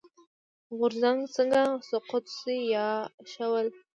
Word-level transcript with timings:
غورځنګونه 0.77 1.31
څنګه 1.35 1.61
سقوط 1.89 2.25
شي 2.37 2.57
یا 2.75 2.87
شول. 3.33 3.67